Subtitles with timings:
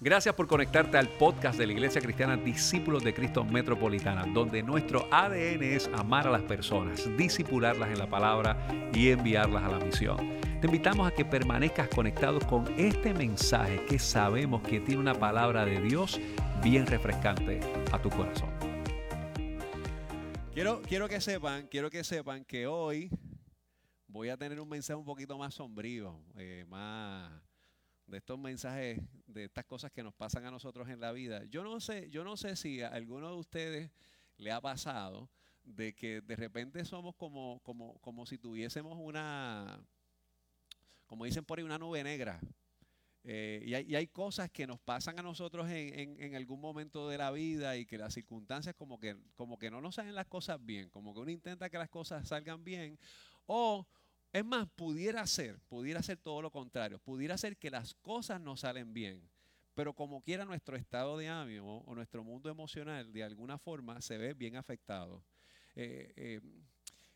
[0.00, 5.06] Gracias por conectarte al podcast de la Iglesia Cristiana Discípulos de Cristo Metropolitana, donde nuestro
[5.10, 8.56] ADN es amar a las personas, disipularlas en la palabra
[8.92, 10.40] y enviarlas a la misión.
[10.60, 15.64] Te invitamos a que permanezcas conectado con este mensaje que sabemos que tiene una palabra
[15.64, 16.20] de Dios
[16.62, 17.60] bien refrescante
[17.92, 18.50] a tu corazón.
[20.52, 23.10] Quiero, quiero que sepan, quiero que sepan que hoy
[24.08, 27.30] voy a tener un mensaje un poquito más sombrío, eh, más
[28.06, 31.44] de estos mensajes, de estas cosas que nos pasan a nosotros en la vida.
[31.44, 33.90] Yo no sé, yo no sé si a alguno de ustedes
[34.36, 35.30] le ha pasado
[35.62, 39.82] de que de repente somos como, como, como si tuviésemos una,
[41.06, 42.40] como dicen por ahí, una nube negra.
[43.26, 47.08] Eh, y, hay, hay, cosas que nos pasan a nosotros en, en, en, algún momento
[47.08, 50.26] de la vida y que las circunstancias como que, como que no nos salen las
[50.26, 52.98] cosas bien, como que uno intenta que las cosas salgan bien,
[53.46, 53.86] o
[54.34, 58.56] es más, pudiera ser, pudiera ser todo lo contrario, pudiera ser que las cosas no
[58.56, 59.22] salen bien,
[59.76, 64.18] pero como quiera nuestro estado de ánimo o nuestro mundo emocional de alguna forma se
[64.18, 65.22] ve bien afectado.
[65.76, 66.40] Eh, eh,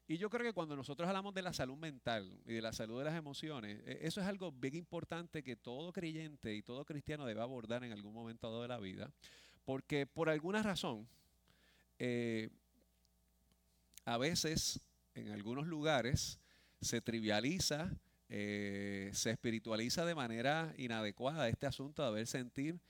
[0.07, 3.01] y yo creo que cuando nosotros hablamos de la salud mental y de la salud
[3.01, 7.27] de las emociones, eh, eso es algo bien importante que todo creyente y todo cristiano
[7.27, 9.11] debe abordar en algún momento de la vida,
[9.65, 11.09] porque por alguna razón,
[14.05, 14.81] a veces
[15.15, 16.39] en algunos lugares,
[16.81, 17.91] se trivializa,
[18.29, 22.81] eh, se espiritualiza de manera inadecuada este asunto de haber sentir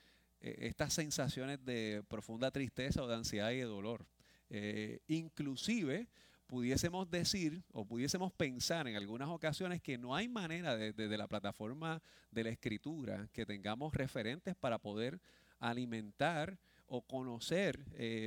[0.40, 4.06] eh, estas sensaciones de profunda tristeza o de ansiedad y de dolor.
[4.50, 6.08] Eh, inclusive
[6.46, 11.28] pudiésemos decir o pudiésemos pensar en algunas ocasiones que no hay manera desde de, la
[11.28, 15.20] plataforma de la escritura que tengamos referentes para poder
[15.60, 17.78] alimentar o conocer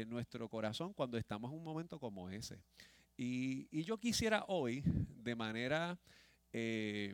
[0.07, 2.59] nuestro corazón cuando estamos en un momento como ese.
[3.23, 5.99] Y, yo quisiera hoy, de manera
[6.51, 7.13] eh,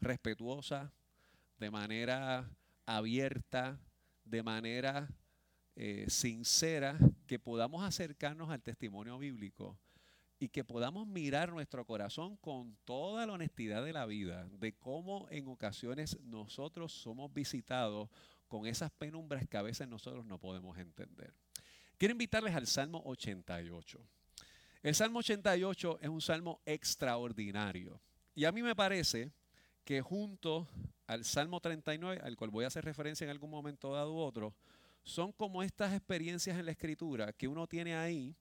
[0.00, 0.94] respetuosa,
[1.58, 2.50] de manera
[2.86, 3.78] abierta,
[4.24, 5.10] de manera
[5.74, 9.78] eh, sincera, que podamos acercarnos al testimonio bíblico
[10.38, 15.26] y que podamos mirar nuestro corazón con toda la honestidad de la vida, de cómo
[15.28, 18.08] en ocasiones nosotros somos visitados
[18.48, 21.34] con esas penumbras que a veces nosotros no podemos entender.
[21.98, 24.00] Quiero invitarles al Salmo 88.
[24.86, 28.00] El Salmo 88 es un salmo extraordinario.
[28.36, 29.32] Y a mí me parece
[29.82, 30.68] que junto
[31.08, 34.54] al Salmo 39, al cual voy a hacer referencia en algún momento dado u otro,
[35.02, 38.36] son como estas experiencias en la escritura que uno tiene ahí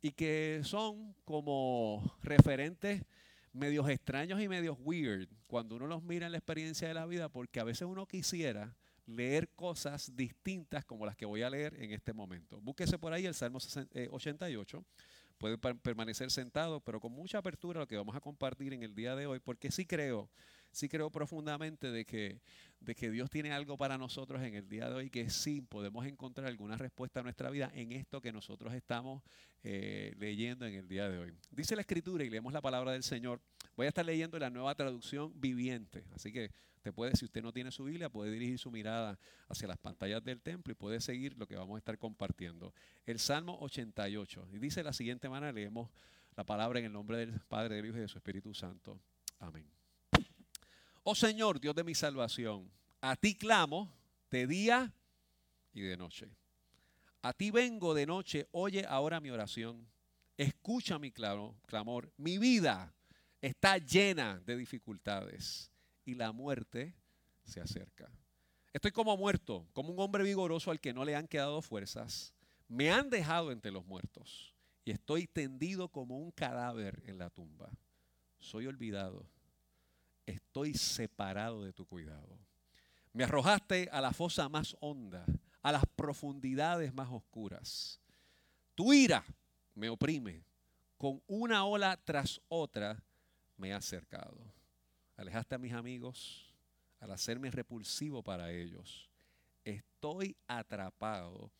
[0.00, 3.02] y que son como referentes
[3.52, 7.28] medios extraños y medios weird cuando uno los mira en la experiencia de la vida,
[7.28, 11.90] porque a veces uno quisiera leer cosas distintas como las que voy a leer en
[11.90, 12.60] este momento.
[12.60, 13.58] Búsquese por ahí el Salmo
[14.12, 14.84] 88
[15.40, 19.16] puede permanecer sentado, pero con mucha apertura lo que vamos a compartir en el día
[19.16, 20.28] de hoy, porque sí creo,
[20.72, 22.40] sí creo profundamente de que,
[22.80, 26.06] de que Dios tiene algo para nosotros en el día de hoy, que sí podemos
[26.06, 29.22] encontrar alguna respuesta a nuestra vida en esto que nosotros estamos
[29.62, 31.32] eh, leyendo en el día de hoy.
[31.50, 33.40] Dice la escritura y leemos la palabra del Señor.
[33.76, 36.50] Voy a estar leyendo la nueva traducción viviente, así que
[36.80, 39.18] Usted puede, si usted no tiene su Biblia, puede dirigir su mirada
[39.50, 42.72] hacia las pantallas del templo y puede seguir lo que vamos a estar compartiendo.
[43.04, 44.48] El Salmo 88.
[44.50, 45.90] Y dice la siguiente manera, leemos
[46.36, 48.98] la palabra en el nombre del Padre, del Hijo y de su Espíritu Santo.
[49.40, 49.79] Amén.
[51.12, 53.92] Oh Señor, Dios de mi salvación, a ti clamo
[54.30, 54.94] de día
[55.72, 56.30] y de noche.
[57.22, 59.88] A ti vengo de noche, oye ahora mi oración.
[60.36, 62.12] Escucha mi clamor.
[62.16, 62.94] Mi vida
[63.40, 65.72] está llena de dificultades
[66.04, 66.94] y la muerte
[67.42, 68.08] se acerca.
[68.72, 72.32] Estoy como muerto, como un hombre vigoroso al que no le han quedado fuerzas.
[72.68, 74.54] Me han dejado entre los muertos
[74.84, 77.68] y estoy tendido como un cadáver en la tumba.
[78.38, 79.26] Soy olvidado.
[80.30, 82.38] Estoy separado de tu cuidado.
[83.12, 85.24] Me arrojaste a la fosa más honda,
[85.62, 88.00] a las profundidades más oscuras.
[88.74, 89.24] Tu ira
[89.74, 90.44] me oprime.
[90.96, 93.02] Con una ola tras otra
[93.56, 94.36] me ha acercado.
[95.16, 96.54] Alejaste a mis amigos
[97.00, 99.10] al hacerme repulsivo para ellos.
[99.64, 101.50] Estoy atrapado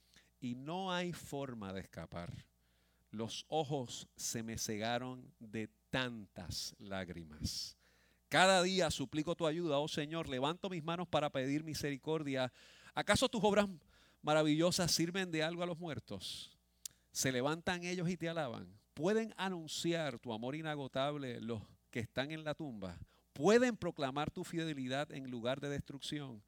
[0.40, 2.32] y no hay forma de escapar.
[3.10, 7.76] Los ojos se me cegaron de tantas lágrimas.
[8.30, 12.50] Cada día suplico tu ayuda, oh Señor, levanto mis manos para pedir misericordia.
[12.94, 13.68] ¿Acaso tus obras
[14.22, 16.56] maravillosas sirven de algo a los muertos?
[17.12, 18.66] Se levantan ellos y te alaban.
[18.94, 21.60] Pueden anunciar tu amor inagotable los
[21.90, 22.96] que están en la tumba
[23.40, 26.42] pueden proclamar tu fidelidad en lugar de destrucción.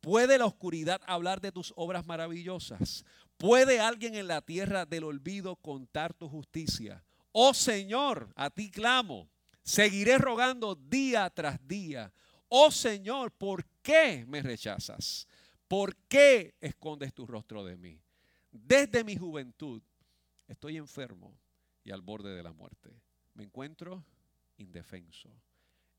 [0.00, 3.04] ¿Puede la oscuridad hablar de tus obras maravillosas?
[3.36, 7.04] ¿Puede alguien en la tierra del olvido contar tu justicia?
[7.30, 9.28] Oh Señor, a ti clamo.
[9.62, 12.12] Seguiré rogando día tras día.
[12.48, 15.26] Oh Señor, ¿por qué me rechazas?
[15.68, 18.00] ¿Por qué escondes tu rostro de mí?
[18.50, 19.82] Desde mi juventud
[20.46, 21.34] estoy enfermo
[21.84, 22.90] y al borde de la muerte.
[23.34, 24.04] Me encuentro
[24.58, 25.30] indefenso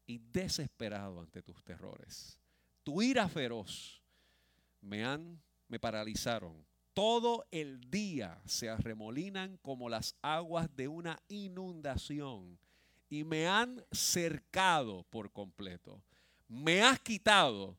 [0.06, 2.38] y desesperado ante tus terrores.
[2.83, 4.01] Tu ira feroz
[4.81, 6.63] me han me paralizaron.
[6.94, 12.59] Todo el día se arremolinan como las aguas de una inundación
[13.13, 16.01] y me han cercado por completo.
[16.48, 17.77] Me has quitado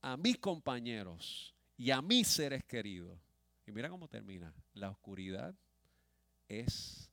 [0.00, 3.18] a mis compañeros y a mis seres queridos.
[3.66, 4.54] Y mira cómo termina.
[4.74, 5.52] La oscuridad
[6.46, 7.10] es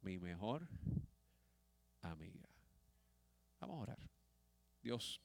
[0.00, 0.66] mi mejor
[2.02, 2.48] amiga.
[3.60, 4.10] Vamos a orar.
[4.82, 5.20] Dios,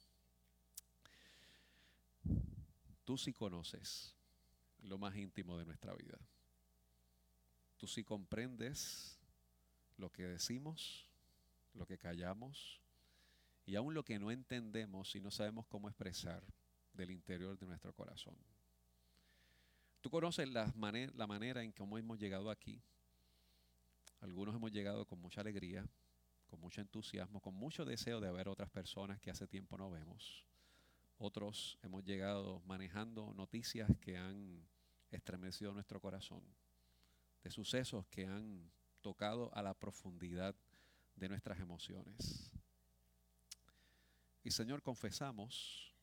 [3.03, 4.15] tú sí conoces
[4.83, 6.19] lo más íntimo de nuestra vida.
[7.77, 9.17] Tú sí comprendes
[9.97, 11.07] lo que decimos,
[11.73, 12.79] lo que callamos
[13.65, 16.43] y aún lo que no entendemos y no sabemos cómo expresar
[16.93, 18.35] del interior de nuestro corazón.
[20.01, 22.81] Tú conoces la, manera en cómo hemos llegado aquí.
[24.19, 25.87] Algunos hemos llegado con mucha alegría,
[26.47, 30.45] con mucho entusiasmo, con mucho deseo de ver otras personas que hace tiempo no vemos.
[31.17, 34.67] Otros hemos llegado manejando noticias que han
[35.09, 36.43] estremecido nuestro corazón,
[37.43, 38.69] de sucesos que han
[39.01, 40.55] tocado a la profundidad
[41.15, 42.51] de nuestras emociones.
[44.43, 45.93] Y Señor, confesamos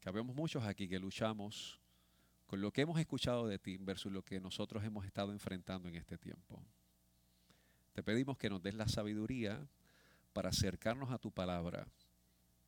[0.00, 1.80] que habemos muchos aquí que luchamos
[2.46, 5.96] con lo que hemos escuchado de ti versus lo que nosotros hemos estado enfrentando en
[5.96, 6.62] este tiempo.
[7.92, 9.66] Te pedimos que nos des la sabiduría
[10.32, 11.86] para acercarnos a tu palabra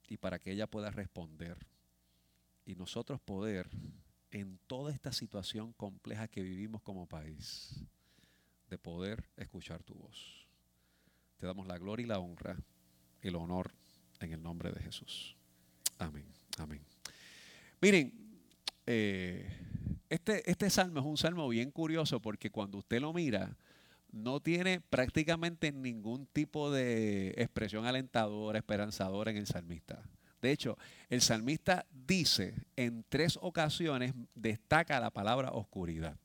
[0.08, 1.56] y para que ella pueda responder
[2.64, 3.68] y nosotros poder
[4.30, 7.84] en toda esta situación compleja que vivimos como país,
[8.68, 10.39] de poder escuchar tu voz.
[11.40, 12.54] Te damos la gloria y la honra,
[13.22, 13.72] el honor
[14.20, 15.38] en el nombre de Jesús.
[15.98, 16.26] Amén,
[16.58, 16.82] amén.
[17.80, 18.12] Miren,
[18.86, 19.50] eh,
[20.10, 23.56] este, este salmo es un salmo bien curioso porque cuando usted lo mira,
[24.12, 30.02] no tiene prácticamente ningún tipo de expresión alentadora, esperanzadora en el salmista.
[30.42, 30.76] De hecho,
[31.08, 36.18] el salmista dice en tres ocasiones, destaca la palabra oscuridad.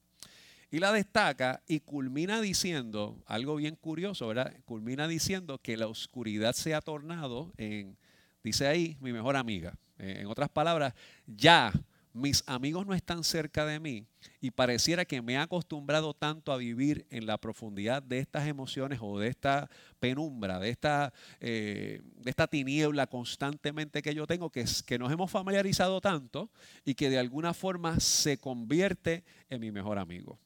[0.72, 4.54] Y la destaca y culmina diciendo, algo bien curioso, ¿verdad?
[4.66, 7.98] Culmina diciendo que la oscuridad se ha tornado en,
[8.44, 9.78] dice ahí, mi mejor amiga.
[9.98, 10.94] En otras palabras,
[11.26, 11.72] ya
[12.16, 14.08] mis amigos no están cerca de mí
[14.40, 19.00] y pareciera que me he acostumbrado tanto a vivir en la profundidad de estas emociones
[19.02, 19.70] o de esta
[20.00, 25.30] penumbra, de esta, eh, de esta tiniebla constantemente que yo tengo, que, que nos hemos
[25.30, 26.50] familiarizado tanto
[26.86, 30.40] y que de alguna forma se convierte en mi mejor amigo.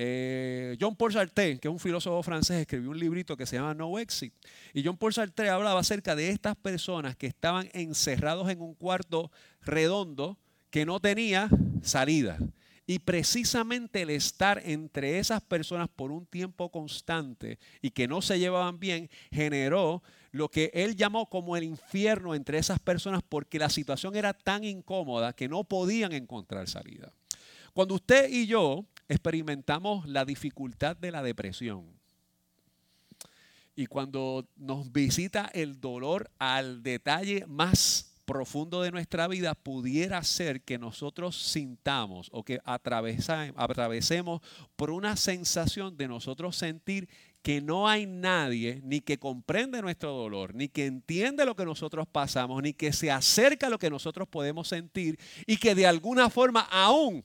[0.00, 3.74] Eh, John Paul Sartre, que es un filósofo francés, escribió un librito que se llama
[3.74, 4.32] No Exit.
[4.72, 9.32] Y John Paul Sartre hablaba acerca de estas personas que estaban encerrados en un cuarto
[9.60, 10.38] redondo,
[10.70, 11.50] que no tenía
[11.82, 12.38] salida.
[12.86, 18.38] Y precisamente el estar entre esas personas por un tiempo constante y que no se
[18.38, 23.68] llevaban bien generó lo que él llamó como el infierno entre esas personas porque la
[23.68, 27.12] situación era tan incómoda que no podían encontrar salida.
[27.74, 31.86] Cuando usted y yo experimentamos la dificultad de la depresión.
[33.74, 40.60] Y cuando nos visita el dolor al detalle más profundo de nuestra vida pudiera ser
[40.60, 44.42] que nosotros sintamos o que atravesemos
[44.76, 47.08] por una sensación de nosotros sentir
[47.40, 52.06] que no hay nadie ni que comprende nuestro dolor, ni que entiende lo que nosotros
[52.06, 56.28] pasamos, ni que se acerca a lo que nosotros podemos sentir y que de alguna
[56.28, 57.24] forma aún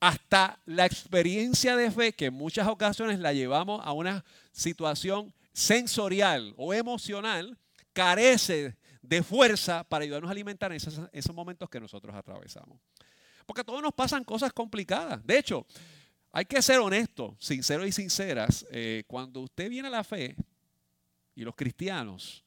[0.00, 6.54] hasta la experiencia de fe, que en muchas ocasiones la llevamos a una situación sensorial
[6.56, 7.58] o emocional,
[7.92, 12.78] carece de fuerza para ayudarnos a alimentar en esos, momentos que nosotros atravesamos.
[13.46, 15.24] Porque a todos nos pasan cosas complicadas.
[15.24, 15.66] De hecho,
[16.32, 18.66] hay que ser honestos, sinceros y sinceras.
[18.70, 20.36] Eh, cuando usted viene a la fe,
[21.36, 22.44] y los cristianos,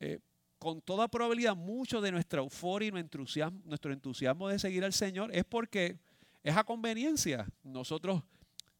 [0.00, 0.18] eh,
[0.58, 4.94] con toda probabilidad, mucho de nuestra euforia y nuestro entusiasmo, nuestro entusiasmo de seguir al
[4.94, 5.98] Señor es porque
[6.44, 7.48] es a conveniencia.
[7.64, 8.22] Nosotros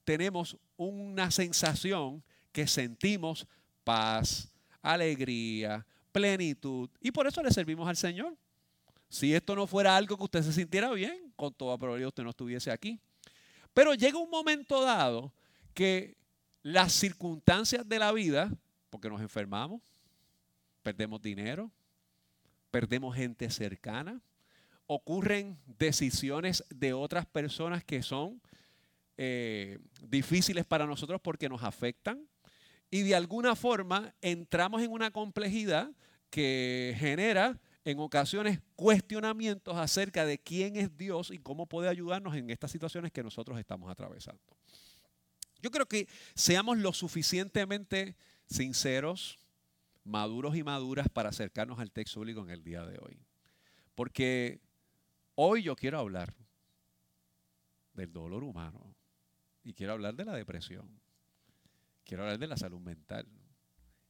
[0.04, 3.46] tenemos una sensación que sentimos
[3.82, 6.90] paz, alegría, plenitud.
[7.00, 8.36] Y por eso le servimos al Señor.
[9.08, 12.30] Si esto no fuera algo que usted se sintiera bien, con toda probabilidad usted no
[12.30, 13.00] estuviese aquí.
[13.72, 15.32] Pero llega un momento dado
[15.72, 16.16] que
[16.62, 18.50] las circunstancias de la vida,
[18.90, 19.80] porque nos enfermamos,
[20.82, 21.70] perdemos dinero,
[22.70, 24.20] perdemos gente cercana,
[24.86, 28.40] ocurren decisiones de otras personas que son
[29.16, 32.26] eh, difíciles para nosotros porque nos afectan,
[32.90, 35.90] y de alguna forma entramos en una complejidad
[36.30, 42.50] que genera en ocasiones cuestionamientos acerca de quién es Dios y cómo puede ayudarnos en
[42.50, 44.42] estas situaciones que nosotros estamos atravesando.
[45.60, 49.38] Yo creo que seamos lo suficientemente sinceros,
[50.04, 53.18] maduros y maduras para acercarnos al texto bíblico en el día de hoy.
[53.94, 54.60] Porque
[55.34, 56.34] hoy yo quiero hablar
[57.92, 58.94] del dolor humano
[59.62, 61.00] y quiero hablar de la depresión.
[62.04, 63.26] Quiero hablar de la salud mental.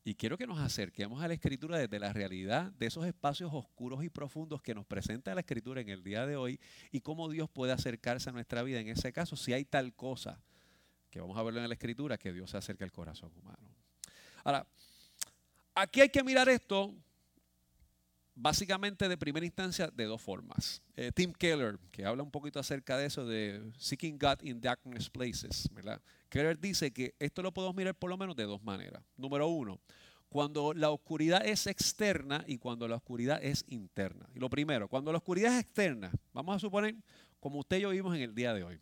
[0.06, 4.04] Y quiero que nos acerquemos a la escritura desde la realidad de esos espacios oscuros
[4.04, 7.48] y profundos que nos presenta la escritura en el día de hoy y cómo Dios
[7.48, 10.42] puede acercarse a nuestra vida en ese caso, si hay tal cosa
[11.08, 13.66] que vamos a verlo en la escritura, que Dios se acerca al corazón humano.
[14.42, 14.66] Ahora,
[15.74, 16.94] aquí hay que mirar esto
[18.34, 20.82] básicamente de primera instancia de dos formas.
[20.96, 25.08] Eh, Tim Keller, que habla un poquito acerca de eso, de Seeking God in Darkness
[25.08, 26.00] Places, ¿verdad?
[26.28, 29.02] Keller dice que esto lo podemos mirar por lo menos de dos maneras.
[29.16, 29.80] Número uno,
[30.28, 34.28] cuando la oscuridad es externa y cuando la oscuridad es interna.
[34.34, 36.96] Y lo primero, cuando la oscuridad es externa, vamos a suponer,
[37.38, 38.80] como usted y yo vimos en el día de hoy,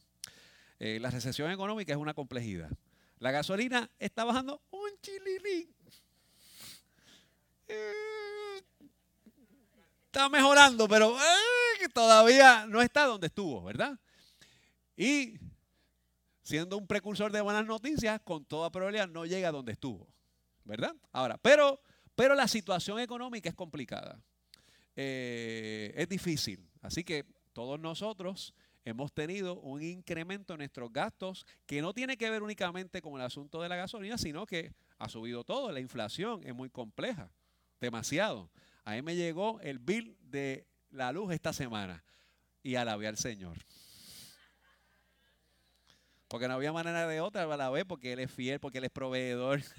[0.78, 2.71] eh, la recesión económica es una complejidad.
[3.18, 5.68] La gasolina está bajando un chililín.
[7.68, 8.22] Eh,
[10.12, 13.99] está mejorando, pero eh, todavía no está donde estuvo, ¿verdad?
[14.95, 15.38] Y
[16.42, 20.07] siendo un precursor de buenas noticias, con toda probabilidad no llega donde estuvo,
[20.64, 20.95] ¿verdad?
[21.12, 21.81] Ahora, pero,
[22.14, 24.21] pero la situación económica es complicada.
[24.95, 26.69] es difícil.
[26.83, 28.52] Así que todos nosotros
[28.85, 33.23] hemos tenido un incremento en nuestros gastos que no tiene que ver únicamente con el
[33.23, 35.73] asunto de la gasolina, sino que ha subido todo.
[35.73, 37.33] La inflación es muy compleja,
[37.81, 38.50] demasiado.
[38.85, 42.03] A mí me llegó el bill de la luz esta semana
[42.62, 43.59] y alabé al Señor.
[46.29, 49.61] Porque no había manera de otra, alabé porque Él es fiel, porque Él es proveedor.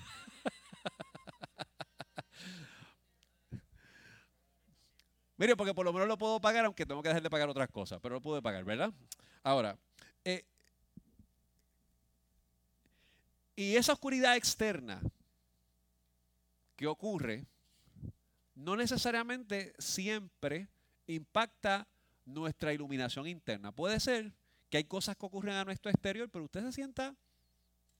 [5.38, 7.70] Mire, porque por lo menos lo puedo pagar, aunque tengo que dejar de pagar otras
[7.70, 8.94] cosas, pero lo puedo pagar, ¿verdad?
[9.42, 9.78] Ahora,
[10.24, 10.46] eh,
[13.56, 15.02] y esa oscuridad externa
[16.76, 17.46] que ocurre,
[18.56, 20.68] no necesariamente siempre
[21.08, 21.88] impacta
[22.26, 23.72] nuestra iluminación interna.
[23.72, 24.34] Puede ser
[24.70, 27.16] que hay cosas que ocurren a nuestro exterior, pero usted se sienta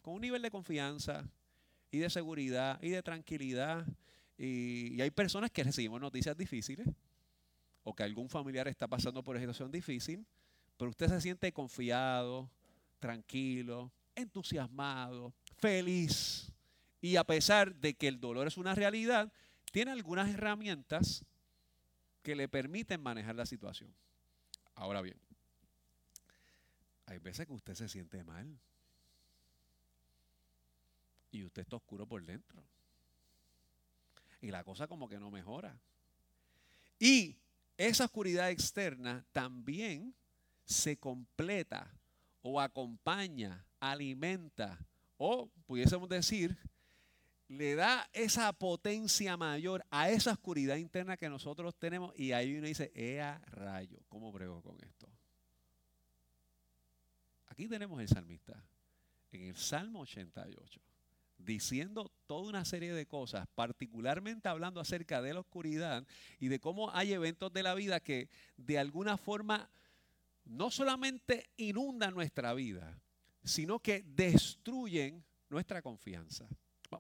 [0.02, 1.26] con un nivel de confianza
[1.92, 3.86] y de seguridad y de tranquilidad.
[4.38, 6.88] Y, hay personas que recibimos noticias difíciles
[7.84, 10.26] o que algún familiar está pasando por una situación difícil,
[10.78, 12.50] pero usted se siente confiado,
[13.00, 16.52] tranquilo, entusiasmado, feliz.
[17.02, 19.32] Y a pesar de que el dolor es una realidad,
[19.74, 21.26] tiene algunas herramientas
[22.22, 23.92] que le permiten manejar la situación.
[24.76, 25.18] Ahora bien,
[27.08, 28.56] hay veces que usted se siente mal
[31.32, 32.64] y usted está oscuro por dentro.
[34.42, 35.76] Y la cosa como que no mejora.
[37.00, 37.36] Y
[37.76, 40.14] esa oscuridad externa también
[40.66, 41.92] se completa
[42.44, 44.78] o acompaña, alimenta
[45.18, 46.56] o pudiésemos decir,
[47.48, 52.68] le da esa potencia mayor a esa oscuridad interna que nosotros tenemos y ahí uno
[52.68, 55.08] dice, ea rayo, ¿cómo brego con esto?
[57.48, 58.64] Aquí tenemos el salmista,
[59.32, 60.82] en el Salmo 88
[61.38, 66.06] diciendo toda una serie de cosas, particularmente hablando acerca de la oscuridad
[66.40, 69.70] y de cómo hay eventos de la vida que de alguna forma
[70.46, 73.00] no solamente inundan nuestra vida,
[73.44, 76.48] sino que destruyen nuestra confianza.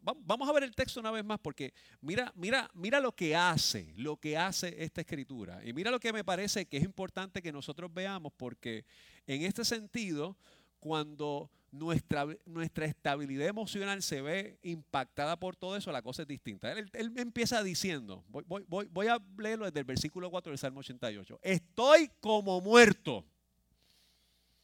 [0.02, 3.94] Vamos a ver el texto una vez más porque mira, mira, mira lo que hace,
[3.98, 5.62] lo que hace esta escritura.
[5.66, 8.86] Y mira lo que me parece que es importante que nosotros veamos porque
[9.28, 10.38] en este sentido,
[10.80, 16.72] cuando nuestra, nuestra estabilidad emocional se ve impactada por todo eso, la cosa es distinta.
[16.72, 21.40] Él, empieza diciendo, voy, voy, voy, a leerlo desde el versículo 4 del Salmo 88,
[21.42, 23.26] estoy como muerto,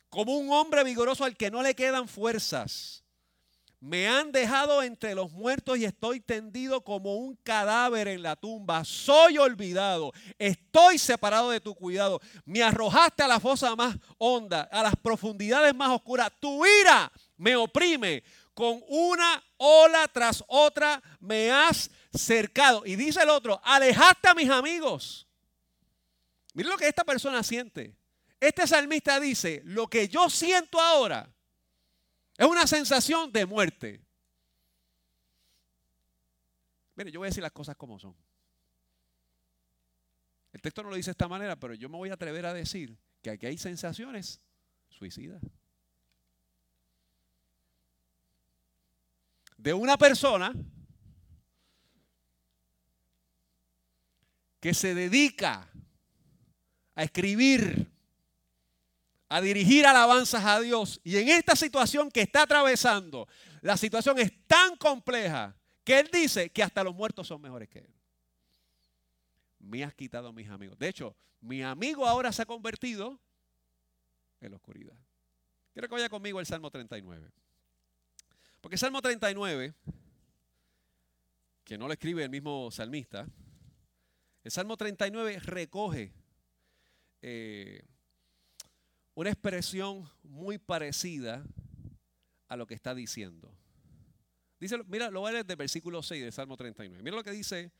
[0.09, 3.03] como un hombre vigoroso al que no le quedan fuerzas.
[3.81, 8.83] Me han dejado entre los muertos y estoy tendido como un cadáver en la tumba.
[8.83, 10.11] Soy olvidado.
[10.37, 12.19] Estoy separado de tu cuidado.
[12.43, 16.29] Me arrojaste a la fosa más honda, a las profundidades más oscuras.
[16.41, 18.21] Tu ira me oprime.
[18.53, 22.85] Con una ola tras otra me has cercado.
[22.85, 25.25] Y dice el otro, alejaste a mis amigos.
[26.53, 27.95] Mira lo que esta persona siente.
[28.41, 31.33] Este salmista dice, lo que yo siento ahora
[32.39, 34.01] es una sensación de muerte.
[36.95, 38.15] Mire, yo voy a decir las cosas como son.
[40.53, 42.53] El texto no lo dice de esta manera, pero yo me voy a atrever a
[42.53, 44.39] decir que aquí hay sensaciones
[44.87, 45.41] suicidas.
[49.57, 50.53] De una persona
[54.61, 55.69] que se dedica
[56.95, 57.91] a escribir,
[59.29, 60.99] a dirigir alabanzas a Dios.
[61.03, 63.27] Y en esta situación que está atravesando,
[63.61, 67.79] la situación es tan compleja que él dice que hasta los muertos son mejores que
[67.79, 67.93] él.
[69.59, 70.77] Me has quitado a mis amigos.
[70.79, 73.19] De hecho, mi amigo ahora se ha convertido
[74.41, 74.95] en la oscuridad.
[75.73, 77.29] Quiero que vaya conmigo al Salmo 39.
[78.61, 79.73] Porque el Salmo 39,
[81.63, 83.27] que no lo escribe el mismo salmista,
[84.43, 86.11] el Salmo 39 recoge
[87.21, 87.83] eh,
[89.19, 91.43] una expresión muy parecida
[92.47, 93.53] a lo que está diciendo.
[94.61, 97.03] Dice, mira, lo voy a leer del versículo 6 del Salmo 39.
[97.03, 97.73] Mira lo que dice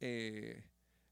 [0.00, 0.64] eh,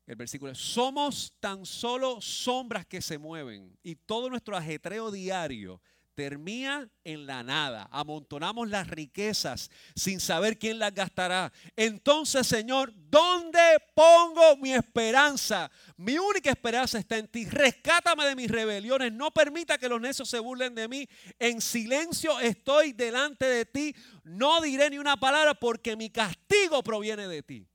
[0.07, 0.55] el versículo.
[0.55, 5.83] Somos tan solo sombras que se mueven y todo nuestro ajetreo diario
[6.14, 7.88] termina en la nada.
[7.90, 11.52] Amontonamos las riquezas sin saber quién las gastará.
[11.76, 13.61] Entonces, Señor, ¿dónde
[13.95, 15.71] pongo mi esperanza?
[15.97, 17.47] Mi única esperanza está en ti.
[17.47, 19.12] Rescátame de mis rebeliones.
[19.12, 21.09] No permita que los necios se burlen de mí.
[21.38, 23.95] En silencio estoy delante de ti.
[24.25, 27.70] No diré ni una palabra porque mi castigo proviene de ti.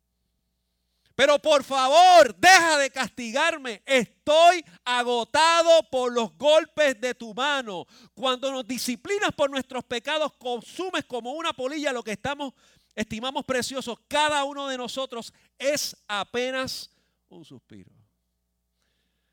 [1.15, 3.81] Pero por favor, deja de castigarme.
[3.85, 7.85] Estoy agotado por los golpes de tu mano.
[8.13, 12.53] Cuando nos disciplinas por nuestros pecados, consumes como una polilla lo que estamos
[12.95, 13.99] estimamos precioso.
[14.07, 16.89] Cada uno de nosotros es apenas
[17.29, 17.91] un suspiro.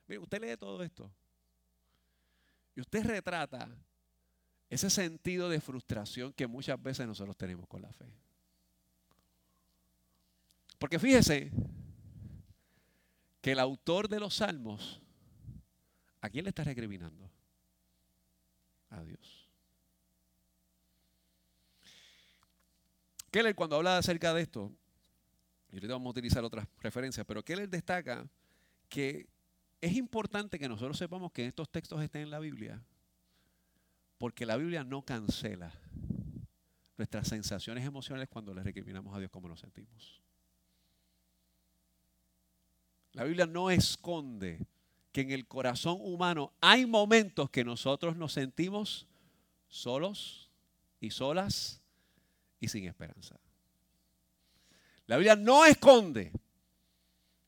[0.07, 1.11] Mire, usted lee todo esto
[2.75, 3.69] y usted retrata
[4.69, 8.07] ese sentido de frustración que muchas veces nosotros tenemos con la fe.
[10.83, 11.53] Porque fíjese
[13.41, 15.01] que el autor de los salmos,
[16.21, 17.31] ¿a quién le está recriminando?
[18.91, 19.49] A Dios.
[23.31, 24.73] Keller cuando habla acerca de esto,
[25.71, 28.29] y ahorita vamos a utilizar otras referencias, pero Keller destaca
[28.89, 29.29] que
[29.81, 32.83] es importante que nosotros sepamos que estos textos estén en la Biblia,
[34.19, 35.73] porque la Biblia no cancela
[36.97, 40.21] nuestras sensaciones emocionales cuando le recriminamos a Dios como nos sentimos.
[43.13, 44.59] La Biblia no esconde
[45.13, 49.07] que en el corazón humano hay momentos que nosotros nos sentimos
[49.69, 50.51] solos
[51.01, 51.81] y solas
[52.61, 53.37] y sin esperanza.
[55.07, 56.33] La Biblia no esconde,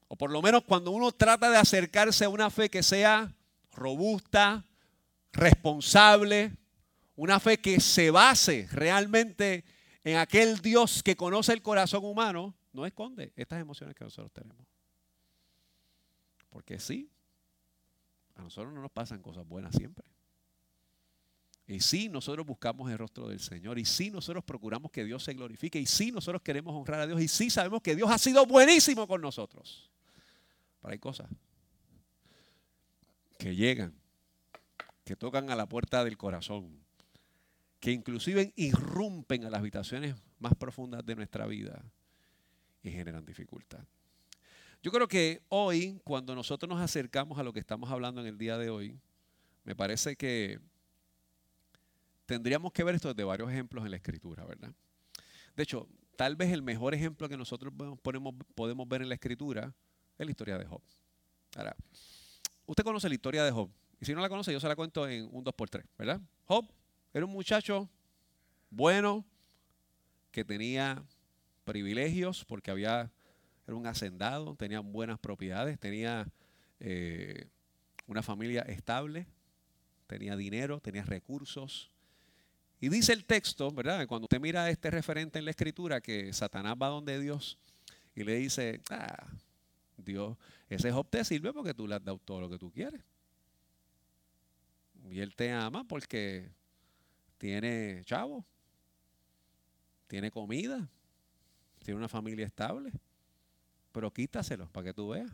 [0.08, 3.32] o por lo menos cuando uno trata de acercarse a una fe que sea
[3.72, 4.64] robusta,
[5.32, 6.52] responsable,
[7.16, 9.64] una fe que se base realmente
[10.02, 14.73] en aquel Dios que conoce el corazón humano, no esconde estas emociones que nosotros tenemos.
[16.54, 17.10] Porque sí,
[18.36, 20.06] a nosotros no nos pasan cosas buenas siempre.
[21.66, 23.76] Y sí, nosotros buscamos el rostro del Señor.
[23.76, 25.80] Y sí, nosotros procuramos que Dios se glorifique.
[25.80, 27.20] Y sí, nosotros queremos honrar a Dios.
[27.20, 29.90] Y sí, sabemos que Dios ha sido buenísimo con nosotros.
[30.80, 31.28] Pero hay cosas
[33.36, 33.92] que llegan,
[35.02, 36.78] que tocan a la puerta del corazón,
[37.80, 41.82] que inclusive irrumpen a las habitaciones más profundas de nuestra vida
[42.84, 43.84] y generan dificultad.
[44.84, 48.36] Yo creo que hoy, cuando nosotros nos acercamos a lo que estamos hablando en el
[48.36, 49.00] día de hoy,
[49.64, 50.60] me parece que
[52.26, 54.74] tendríamos que ver esto desde varios ejemplos en la escritura, ¿verdad?
[55.56, 59.74] De hecho, tal vez el mejor ejemplo que nosotros podemos ver en la escritura
[60.18, 60.82] es la historia de Job.
[61.56, 61.74] Ahora,
[62.66, 63.70] usted conoce la historia de Job.
[64.02, 66.20] Y si no la conoce, yo se la cuento en un 2x3, ¿verdad?
[66.44, 66.68] Job
[67.14, 67.88] era un muchacho
[68.68, 69.24] bueno
[70.30, 71.02] que tenía
[71.64, 73.10] privilegios porque había
[73.66, 76.28] era un hacendado, tenía buenas propiedades, tenía
[76.80, 77.48] eh,
[78.06, 79.26] una familia estable,
[80.06, 81.90] tenía dinero, tenía recursos.
[82.80, 84.06] Y dice el texto, ¿verdad?
[84.06, 87.58] Cuando usted mira este referente en la escritura, que Satanás va donde Dios
[88.14, 89.28] y le dice, ah,
[89.96, 90.36] Dios,
[90.68, 93.00] ese Job te sirve porque tú le has dado todo lo que tú quieres.
[95.10, 96.50] Y él te ama porque
[97.38, 98.44] tiene chavo,
[100.06, 100.86] tiene comida,
[101.82, 102.92] tiene una familia estable
[103.94, 105.30] pero quítaselos para que tú veas.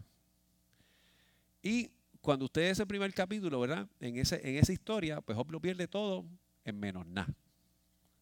[1.62, 3.88] Y cuando usted ese primer capítulo, ¿verdad?
[4.00, 6.26] En, ese, en esa historia, pues Job lo pierde todo
[6.66, 7.34] en menos nada.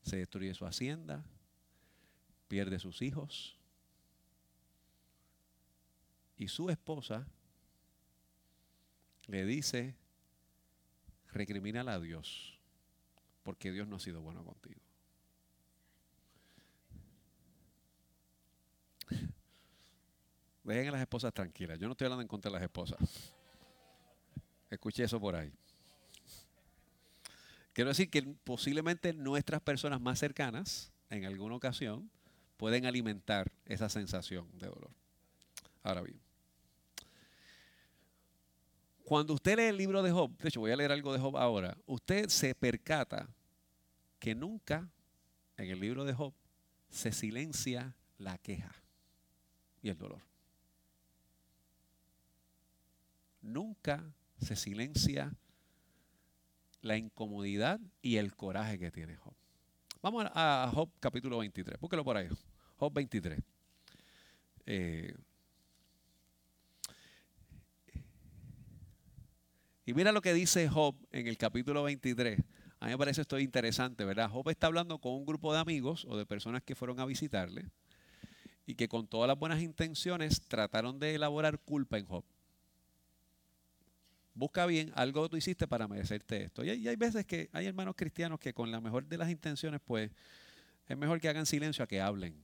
[0.03, 1.25] Se destruye su hacienda,
[2.47, 3.59] pierde sus hijos.
[6.37, 7.27] Y su esposa
[9.27, 9.97] le dice,
[11.33, 12.61] recrimínala a Dios,
[13.43, 14.81] porque Dios no ha sido bueno contigo.
[20.75, 21.79] Dejen a las esposas tranquilas.
[21.79, 23.33] Yo no estoy hablando en contra de las esposas.
[24.71, 25.51] Escuché eso por ahí.
[27.73, 32.11] Quiero decir que posiblemente nuestras personas más cercanas, en alguna ocasión,
[32.57, 34.91] pueden alimentar esa sensación de dolor.
[35.83, 36.21] Ahora bien,
[39.05, 41.39] Cuando usted lee el libro de Job, de hecho voy a leer algo de Job
[41.39, 43.27] ahora, usted se percata
[44.19, 44.87] que nunca
[45.57, 46.35] en el libro de Job
[46.91, 48.75] se silencia la queja
[49.81, 50.28] y el dolor.
[53.49, 54.05] Nunca
[54.37, 55.35] se silencia
[56.83, 59.33] la incomodidad y el coraje que tiene Job.
[60.03, 61.81] Vamos a Job capítulo 23.
[61.81, 62.29] Búsquelo por ahí.
[62.77, 63.41] Job 23.
[64.67, 65.15] Eh,
[69.87, 72.39] y mira lo que dice Job en el capítulo 23.
[72.81, 74.29] A mí me parece esto interesante, ¿verdad?
[74.29, 77.71] Job está hablando con un grupo de amigos o de personas que fueron a visitarle
[78.67, 82.27] y que con todas las buenas intenciones trataron de elaborar culpa en Job.
[84.39, 86.63] Busca bien algo que tú hiciste para merecerte esto.
[86.63, 90.13] Y hay, veces que hay hermanos cristianos que con la mejor de las intenciones, pues
[90.87, 92.41] es mejor que hagan silencio a que hablen.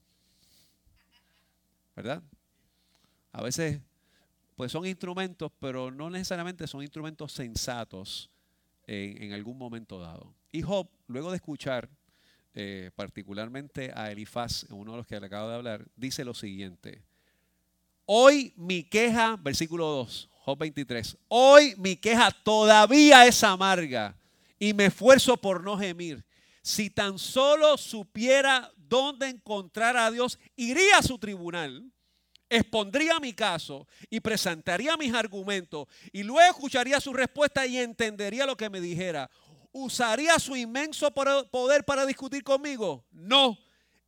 [1.95, 2.21] ¿Verdad?
[3.31, 3.81] A veces,
[4.57, 8.29] pues son instrumentos, pero no necesariamente son instrumentos sensatos
[8.89, 10.35] en, algún momento dado.
[10.51, 11.89] Y Job, luego de escuchar
[12.55, 17.05] eh, particularmente a Elifaz, uno de los que le acabo de hablar, dice lo siguiente.
[18.05, 24.15] Hoy mi queja, versículo 2, Job 23, hoy mi queja todavía es amarga
[24.59, 26.25] y me esfuerzo por no gemir.
[26.61, 31.91] Si tan solo supiera dónde encontrar a Dios, iría a su tribunal
[32.49, 38.57] expondría mi caso y presentaría mis argumentos y luego escucharía su respuesta y entendería lo
[38.57, 39.31] que me dijera.
[39.73, 43.05] ¿Usaría su inmenso poder para discutir conmigo?
[43.11, 43.59] No,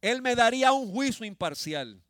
[0.01, 2.01] él me daría un juicio imparcial.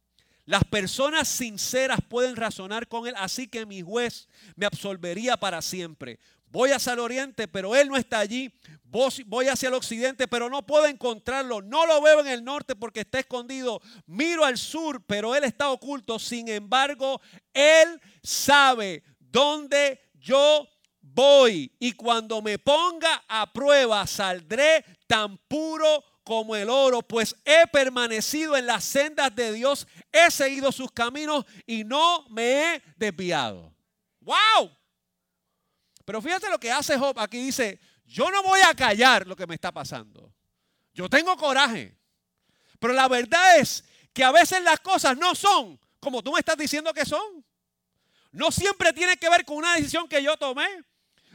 [0.46, 6.20] Las personas sinceras pueden razonar con él, así que mi juez me absolvería para siempre.
[6.48, 8.52] Voy hacia el oriente, pero él no está allí.
[8.84, 11.60] Voy hacia el occidente, pero no puedo encontrarlo.
[11.60, 13.82] No lo veo en el norte porque está escondido.
[14.06, 16.18] Miro al sur, pero él está oculto.
[16.18, 17.20] Sin embargo,
[17.52, 20.68] él sabe dónde yo
[21.00, 21.72] voy.
[21.80, 28.56] Y cuando me ponga a prueba, saldré tan puro como el oro, pues he permanecido
[28.56, 33.72] en las sendas de Dios, he seguido sus caminos y no me he desviado.
[34.18, 34.76] ¡Wow!
[36.04, 37.16] Pero fíjate lo que hace Job.
[37.20, 40.34] Aquí dice, yo no voy a callar lo que me está pasando.
[40.92, 41.96] Yo tengo coraje.
[42.80, 46.56] Pero la verdad es que a veces las cosas no son como tú me estás
[46.56, 47.44] diciendo que son.
[48.32, 50.66] No siempre tiene que ver con una decisión que yo tomé.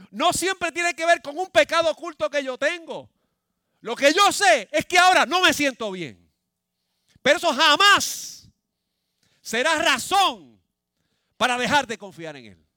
[0.09, 3.09] No siempre tiene que ver con un pecado oculto que yo tengo.
[3.81, 6.31] Lo que yo sé es que ahora no me siento bien.
[7.21, 8.49] Pero eso jamás
[9.41, 10.61] será razón
[11.35, 12.67] para dejar de confiar en Él.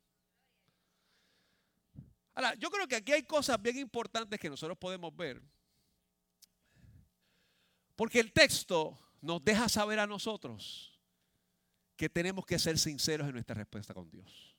[2.34, 5.40] Ahora, yo creo que aquí hay cosas bien importantes que nosotros podemos ver.
[7.94, 11.00] Porque el texto nos deja saber a nosotros
[11.96, 14.56] que tenemos que ser sinceros en nuestra respuesta con Dios.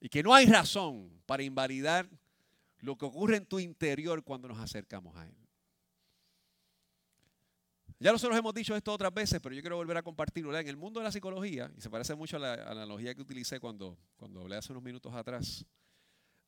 [0.00, 2.08] Y que no hay razón para invalidar
[2.80, 5.36] lo que ocurre en tu interior cuando nos acercamos a Él.
[7.98, 10.56] Ya nosotros hemos dicho esto otras veces, pero yo quiero volver a compartirlo.
[10.56, 13.60] En el mundo de la psicología, y se parece mucho a la analogía que utilicé
[13.60, 15.66] cuando, cuando hablé hace unos minutos atrás,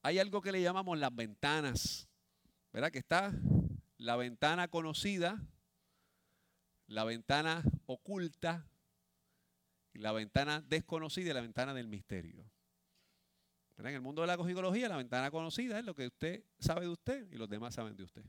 [0.00, 2.08] hay algo que le llamamos las ventanas.
[2.72, 2.90] ¿Verdad?
[2.90, 3.34] Que está
[3.98, 5.38] la ventana conocida,
[6.86, 8.66] la ventana oculta,
[9.92, 12.50] la ventana desconocida y la ventana del misterio.
[13.78, 16.88] En el mundo de la psicología, la ventana conocida es lo que usted sabe de
[16.88, 18.24] usted y los demás saben de usted.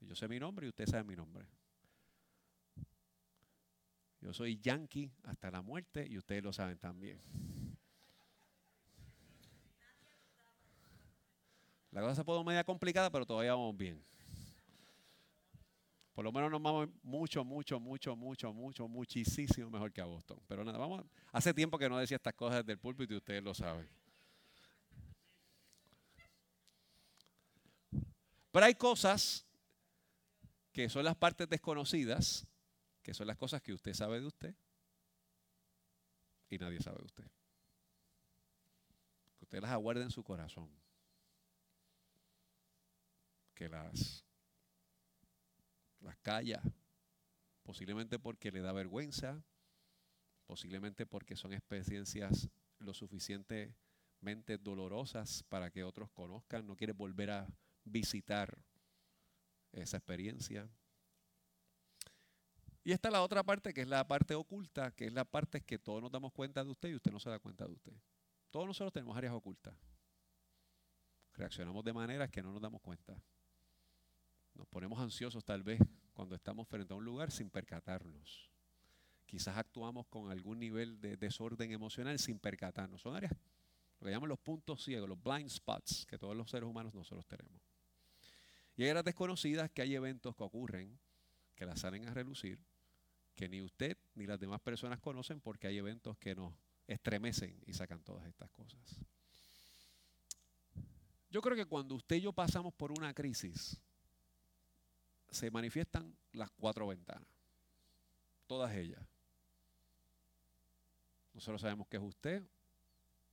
[0.00, 1.46] Yo sé mi nombre y usted sabe mi nombre.
[4.20, 7.20] Yo soy yankee hasta la muerte y ustedes lo saben también.
[11.90, 14.02] La cosa se puede media complicada, pero todavía vamos bien.
[16.14, 20.38] Por lo menos nos vamos mucho, mucho, mucho, mucho, mucho, muchísimo mejor que a Boston.
[20.46, 21.04] Pero nada, vamos.
[21.32, 23.88] Hace tiempo que no decía estas cosas desde el púlpito y ustedes lo saben.
[28.50, 29.46] Pero hay cosas
[30.72, 32.46] que son las partes desconocidas
[33.02, 34.54] que son las cosas que usted sabe de usted
[36.48, 37.30] y nadie sabe de usted.
[39.40, 40.68] Usted las aguarde en su corazón.
[43.54, 44.24] Que las,
[46.00, 46.62] las calla,
[47.62, 49.42] posiblemente porque le da vergüenza,
[50.46, 57.48] posiblemente porque son experiencias lo suficientemente dolorosas para que otros conozcan, no quiere volver a
[57.90, 58.56] visitar
[59.72, 60.68] esa experiencia.
[62.82, 65.60] Y esta es la otra parte, que es la parte oculta, que es la parte
[65.60, 67.92] que todos nos damos cuenta de usted y usted no se da cuenta de usted.
[68.50, 69.74] Todos nosotros tenemos áreas ocultas.
[71.34, 73.22] Reaccionamos de maneras que no nos damos cuenta.
[74.54, 75.80] Nos ponemos ansiosos tal vez
[76.12, 78.50] cuando estamos frente a un lugar sin percatarnos.
[79.26, 83.00] Quizás actuamos con algún nivel de desorden emocional sin percatarnos.
[83.02, 83.32] Son áreas
[84.00, 87.26] lo que llaman los puntos ciegos, los blind spots, que todos los seres humanos nosotros
[87.26, 87.60] tenemos.
[88.80, 90.98] Y hay áreas desconocidas que hay eventos que ocurren,
[91.54, 92.58] que las salen a relucir,
[93.34, 96.54] que ni usted ni las demás personas conocen porque hay eventos que nos
[96.86, 98.80] estremecen y sacan todas estas cosas.
[101.28, 103.78] Yo creo que cuando usted y yo pasamos por una crisis,
[105.28, 107.28] se manifiestan las cuatro ventanas,
[108.46, 109.06] todas ellas.
[111.34, 112.42] Nosotros sabemos que es usted,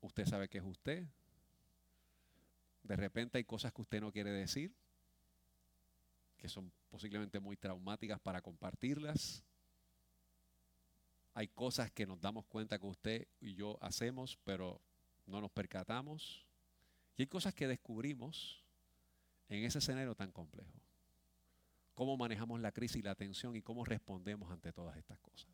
[0.02, 1.08] usted sabe que es usted.
[2.84, 4.76] De repente hay cosas que usted no quiere decir,
[6.48, 9.44] son posiblemente muy traumáticas para compartirlas.
[11.34, 14.82] Hay cosas que nos damos cuenta que usted y yo hacemos, pero
[15.26, 16.46] no nos percatamos.
[17.16, 18.64] Y hay cosas que descubrimos
[19.50, 20.72] en ese escenario tan complejo.
[21.94, 25.50] Cómo manejamos la crisis y la tensión y cómo respondemos ante todas estas cosas.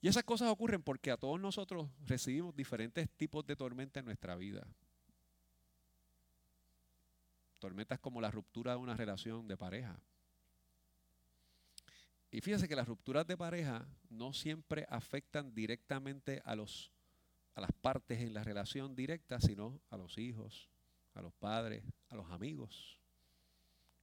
[0.00, 4.36] Y esas cosas ocurren porque a todos nosotros recibimos diferentes tipos de tormenta en nuestra
[4.36, 4.66] vida.
[7.58, 10.00] Tormentas como la ruptura de una relación de pareja.
[12.30, 16.92] Y fíjense que las rupturas de pareja no siempre afectan directamente a los
[17.58, 20.68] a las partes en la relación directa, sino a los hijos,
[21.14, 23.00] a los padres, a los amigos.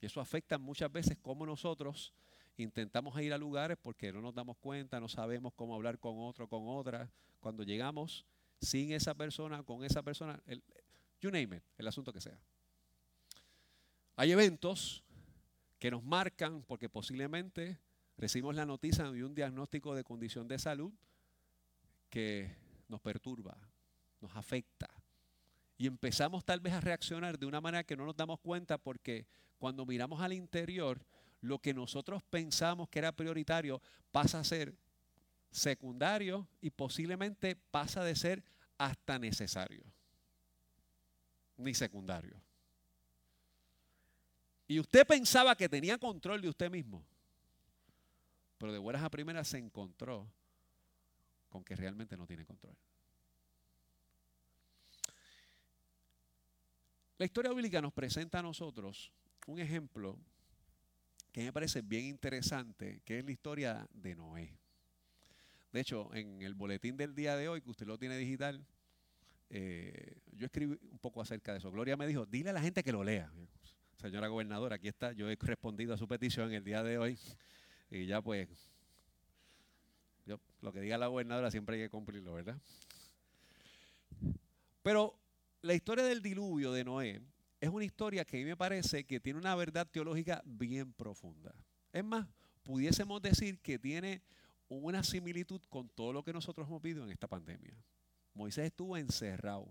[0.02, 2.14] Y eso afecta muchas veces cómo nosotros
[2.58, 6.50] intentamos ir a lugares porque no nos damos cuenta, no sabemos cómo hablar con otro,
[6.50, 7.10] con otra.
[7.40, 8.26] Cuando llegamos
[8.60, 10.38] sin esa persona, con esa persona,
[11.22, 12.38] you name it, el asunto que sea.
[14.16, 15.04] Hay eventos
[15.80, 17.80] que nos marcan porque posiblemente
[18.18, 20.94] recibimos la noticia de un diagnóstico de condición de salud
[22.10, 22.56] que
[22.88, 23.58] nos perturba,
[24.22, 24.90] nos afecta.
[25.78, 29.28] Y empezamos tal vez a reaccionar de una manera que no nos damos cuenta porque
[29.58, 31.06] cuando miramos al interior,
[31.42, 34.74] lo que nosotros pensamos que era prioritario pasa a ser
[35.52, 38.44] secundario y posiblemente pasa de ser
[38.78, 39.84] hasta necesario,
[41.58, 42.42] ni secundario.
[44.68, 47.06] Y usted pensaba que tenía control de usted mismo,
[48.58, 50.28] pero de buenas a primeras se encontró
[51.50, 52.76] con que realmente no tiene control.
[57.18, 59.12] La historia bíblica nos presenta a nosotros
[59.48, 60.20] un ejemplo
[61.32, 64.58] que me parece bien interesante, que es la historia de Noé.
[65.72, 68.66] De hecho, en el boletín del día de hoy, que usted lo tiene digital,
[69.50, 71.72] eh, yo escribí un poco acerca de eso.
[71.72, 73.32] Gloria me dijo, dile a la gente que lo lea.
[73.98, 77.18] Señora gobernadora, aquí está, yo he respondido a su petición el día de hoy
[77.90, 78.50] y ya pues
[80.62, 82.58] lo que diga la gobernadora siempre hay que cumplirlo, ¿verdad?
[84.82, 85.16] Pero
[85.62, 87.22] la historia del diluvio de Noé
[87.62, 91.54] es una historia que a mí me parece que tiene una verdad teológica bien profunda.
[91.94, 92.28] Es más,
[92.64, 94.24] pudiésemos decir que tiene
[94.68, 97.76] una similitud con todo lo que nosotros hemos vivido en esta pandemia.
[98.34, 99.68] Moisés estuvo encerrado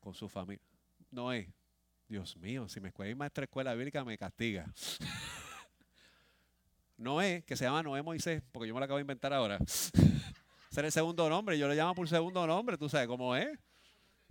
[0.00, 0.64] con su familia.
[1.10, 1.52] Noé,
[2.10, 4.66] Dios mío, si me escuela maestra escuela bíblica me castiga.
[6.98, 9.60] Noé, que se llama Noé Moisés, porque yo me lo acabo de inventar ahora.
[10.70, 13.56] Ser el segundo nombre, yo lo llamo por segundo nombre, tú sabes cómo es.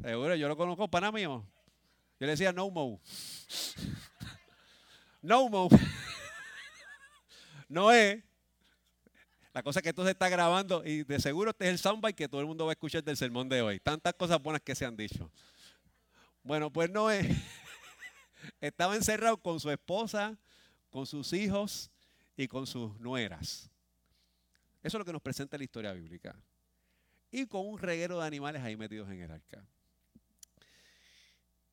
[0.02, 1.48] Seguro, yo lo conozco, pana mío.
[2.20, 3.00] Yo le decía no mo.
[5.22, 5.70] No mo.
[7.70, 8.26] Noé.
[9.54, 12.14] La cosa es que esto se está grabando y de seguro este es el soundbite
[12.14, 13.80] que todo el mundo va a escuchar del sermón de hoy.
[13.80, 15.32] Tantas cosas buenas que se han dicho.
[16.44, 17.38] Bueno, pues Noé
[18.62, 20.38] estaba encerrado con su esposa,
[20.90, 21.92] con sus hijos
[22.36, 23.70] y con sus nueras.
[24.82, 26.36] Eso es lo que nos presenta la historia bíblica.
[27.32, 29.64] Y con un reguero de animales ahí metidos en el arca.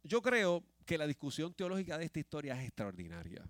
[0.02, 3.48] Yo creo que la discusión teológica de esta historia es extraordinaria.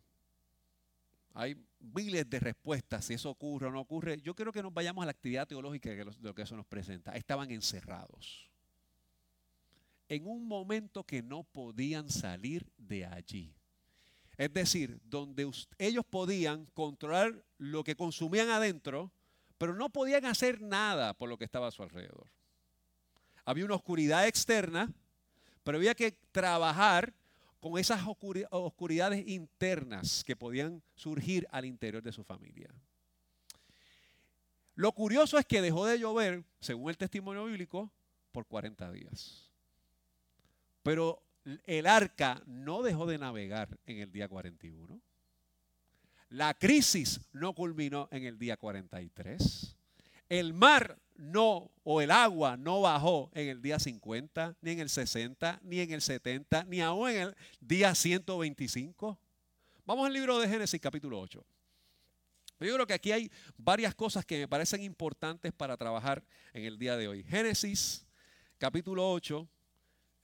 [1.35, 4.21] Hay miles de respuestas si eso ocurre o no ocurre.
[4.23, 7.13] Yo creo que nos vayamos a la actividad teológica de lo que eso nos presenta.
[7.15, 8.51] Estaban encerrados.
[10.09, 13.55] En un momento que no podían salir de allí.
[14.37, 19.11] Es decir, donde ellos podían controlar lo que consumían adentro,
[19.59, 22.29] pero no podían hacer nada por lo que estaba a su alrededor.
[23.45, 24.93] Había una oscuridad externa,
[25.65, 27.15] pero había que trabajar
[27.61, 28.03] con esas
[28.51, 32.69] oscuridades internas que podían surgir al interior de su familia.
[34.75, 37.91] Lo curioso es que dejó de llover, según el testimonio bíblico,
[38.31, 39.46] por 40 días.
[40.87, 41.21] Pero
[41.65, 45.01] el arca no dejó de navegar en el día 41.
[46.29, 49.75] La crisis no culminó en el día 43.
[50.29, 54.89] El mar no, o el agua no bajó en el día 50, ni en el
[54.89, 59.19] 60, ni en el 70, ni aún en el día 125.
[59.87, 61.45] Vamos al libro de Génesis capítulo 8.
[62.61, 66.23] Yo creo que aquí hay varias cosas que me parecen importantes para trabajar
[66.53, 67.25] en el día de hoy.
[67.25, 68.07] Génesis
[68.61, 69.49] capítulo 8.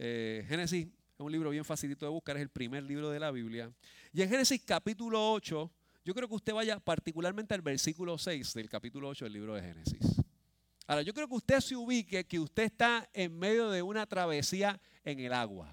[0.04, 3.30] Eh, Génesis es un libro bien facilito de buscar, es el primer libro de la
[3.30, 3.72] Biblia.
[4.12, 5.70] Y en Génesis capítulo 8,
[6.04, 9.62] yo creo que usted vaya particularmente al versículo 6 del capítulo 8 del libro de
[9.62, 10.20] Génesis.
[10.88, 14.80] Ahora, yo creo que usted se ubique que usted está en medio de una travesía
[15.04, 15.72] en el agua.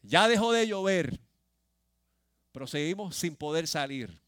[0.00, 1.20] Ya dejó de llover,
[2.52, 4.18] pero seguimos sin poder salir.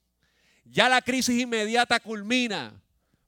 [0.67, 2.79] Ya la crisis inmediata culmina,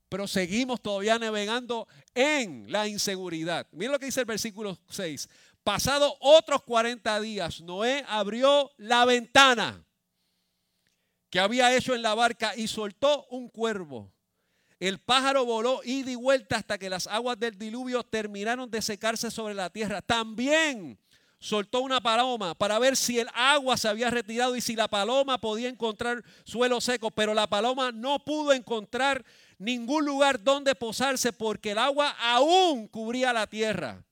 [0.09, 3.67] pero seguimos todavía navegando en la inseguridad.
[3.73, 5.29] Miren lo que dice el versículo 6.
[5.63, 9.85] Pasado otros 40 días, Noé abrió la ventana
[11.31, 14.13] que había hecho en la barca y soltó un cuervo.
[14.81, 19.31] El pájaro voló ida y vuelta hasta que las aguas del diluvio terminaron de secarse
[19.31, 20.01] sobre la tierra.
[20.01, 20.99] También
[21.41, 25.39] soltó una paloma para ver si el agua se había retirado y si la paloma
[25.39, 29.25] podía encontrar suelo seco, pero la paloma no pudo encontrar
[29.59, 34.03] ningún lugar donde posarse porque el agua aún cubría la tierra.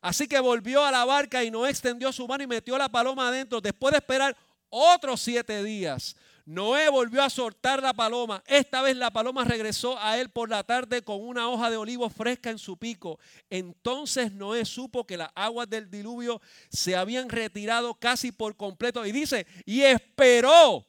[0.00, 3.28] Así que volvió a la barca y no extendió su mano y metió la paloma
[3.28, 3.60] adentro.
[3.60, 4.36] Después de esperar
[4.70, 8.42] otros siete días, Noé volvió a soltar la paloma.
[8.46, 12.08] Esta vez la paloma regresó a él por la tarde con una hoja de olivo
[12.08, 13.18] fresca en su pico.
[13.50, 19.04] Entonces Noé supo que las aguas del diluvio se habían retirado casi por completo.
[19.04, 20.86] Y dice, y esperó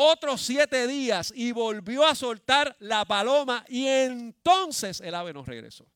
[0.00, 5.90] otros siete días y volvió a soltar la paloma y entonces el ave nos regresó.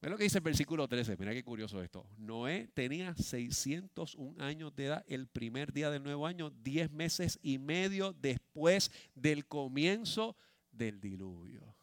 [0.00, 1.16] Ve lo que dice el versículo 13.
[1.16, 2.04] Mira qué curioso esto.
[2.16, 7.58] Noé tenía 601 años de edad el primer día del nuevo año, 10 meses y
[7.58, 10.36] medio después del comienzo
[10.72, 11.76] del diluvio.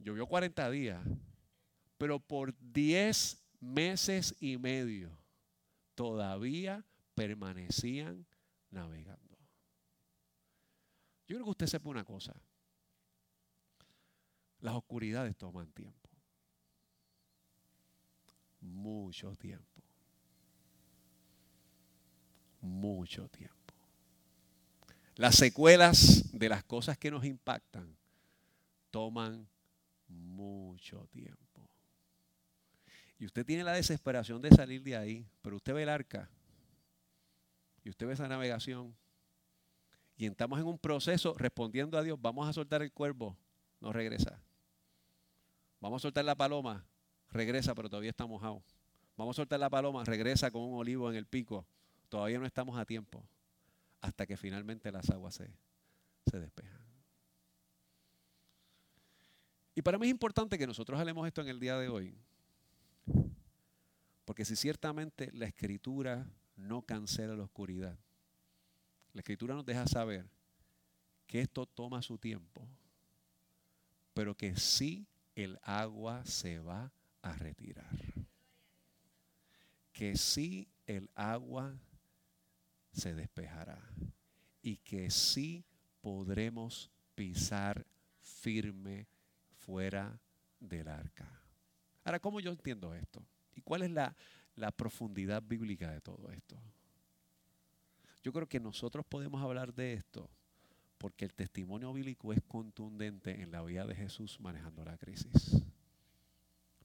[0.00, 1.00] Llovió 40 días,
[1.96, 5.16] pero por 10 meses y medio
[5.94, 6.84] todavía
[7.16, 8.26] permanecían
[8.70, 9.36] navegando.
[11.26, 12.34] Yo creo que usted sepa una cosa.
[14.60, 16.10] Las oscuridades toman tiempo.
[18.60, 19.82] Mucho tiempo.
[22.60, 23.56] Mucho tiempo.
[25.16, 27.96] Las secuelas de las cosas que nos impactan
[28.90, 29.48] toman
[30.06, 31.68] mucho tiempo.
[33.18, 36.30] Y usted tiene la desesperación de salir de ahí, pero usted ve el arca
[37.86, 38.96] y usted ve esa navegación
[40.16, 43.38] y estamos en un proceso respondiendo a Dios, vamos a soltar el cuervo,
[43.80, 44.42] no regresa.
[45.78, 46.84] Vamos a soltar la paloma,
[47.30, 48.60] regresa, pero todavía está mojado.
[49.16, 51.64] Vamos a soltar la paloma, regresa con un olivo en el pico.
[52.08, 53.24] Todavía no estamos a tiempo.
[54.00, 55.48] Hasta que finalmente las aguas se,
[56.28, 56.80] se despejan.
[59.76, 62.18] Y para mí es importante que nosotros hablemos esto en el día de hoy.
[64.24, 67.98] Porque si ciertamente la escritura no cancela la oscuridad,
[69.12, 70.26] la escritura nos deja saber
[71.26, 72.66] que esto toma su tiempo,
[74.12, 76.92] pero que sí el agua se va
[77.22, 77.96] a retirar.
[79.92, 81.78] Que sí el agua
[82.92, 83.78] se despejará
[84.62, 85.64] y que sí
[86.00, 87.86] podremos pisar
[88.20, 89.06] firme
[89.58, 90.18] fuera
[90.60, 91.28] del arca.
[92.04, 93.24] Ahora, ¿cómo yo entiendo esto?
[93.54, 94.14] ¿Y cuál es la,
[94.56, 96.56] la profundidad bíblica de todo esto?
[98.22, 100.28] Yo creo que nosotros podemos hablar de esto
[100.98, 105.62] porque el testimonio bíblico es contundente en la vida de Jesús manejando la crisis.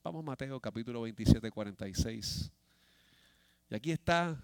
[0.04, 2.52] Vamos a Mateo capítulo 27, 46.
[3.70, 4.40] Y aquí está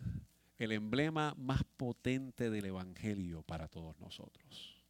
[0.58, 4.82] el emblema más potente del Evangelio para todos nosotros.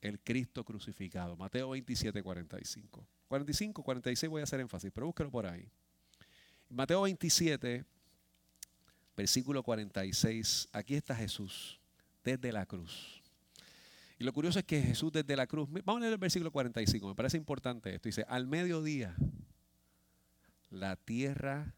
[0.00, 1.36] El Cristo crucificado.
[1.36, 3.06] Mateo 27, 45.
[3.28, 5.70] 45, 46 voy a hacer énfasis, pero búsquelo por ahí.
[6.70, 7.84] Mateo 27,
[9.16, 10.68] versículo 46.
[10.72, 11.80] Aquí está Jesús
[12.22, 13.20] desde la cruz.
[14.18, 17.08] Y lo curioso es que Jesús desde la cruz, vamos a leer el versículo 45,
[17.08, 18.08] me parece importante esto.
[18.08, 19.16] Dice, al mediodía
[20.70, 21.74] la tierra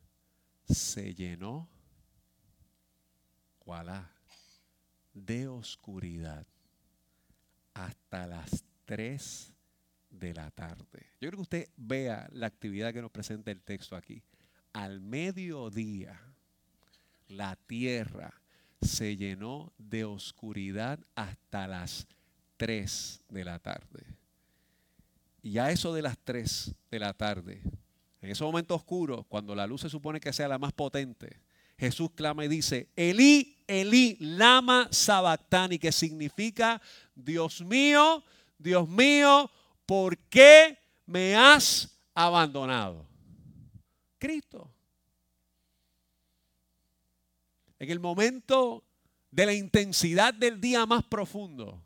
[0.69, 1.71] se llenó,
[3.65, 4.13] voilà,
[5.15, 6.47] de oscuridad
[7.73, 9.53] hasta las 3
[10.11, 11.07] de la tarde.
[11.21, 14.23] Yo creo que usted vea la actividad que nos presenta el texto aquí.
[14.73, 16.21] Al mediodía
[17.29, 18.33] la tierra
[18.81, 22.07] se llenó de oscuridad hasta las
[22.57, 24.05] 3 de la tarde.
[25.43, 27.63] Y a eso de las 3 de la tarde,
[28.21, 31.41] en ese momento oscuro, cuando la luz se supone que sea la más potente,
[31.77, 36.81] Jesús clama y dice, Elí, Elí, lama sabactani, que significa,
[37.15, 38.23] Dios mío,
[38.59, 39.51] Dios mío,
[39.87, 43.12] ¿por qué me has abandonado?
[44.23, 44.73] Cristo.
[47.81, 48.85] En el momento
[49.33, 51.83] de la intensidad del día más profundo,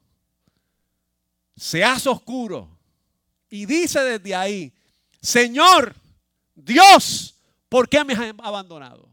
[1.56, 2.76] se hace oscuro,
[3.48, 4.72] Y dice desde ahí,
[5.22, 5.94] Señor,
[6.54, 9.08] Dios, ¿por qué me has abandonado?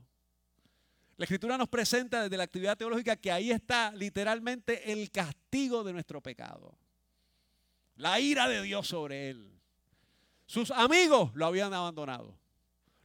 [1.15, 5.93] La escritura nos presenta desde la actividad teológica que ahí está literalmente el castigo de
[5.93, 6.75] nuestro pecado.
[7.95, 9.61] La ira de Dios sobre él.
[10.45, 12.42] Sus amigos lo habían abandonado.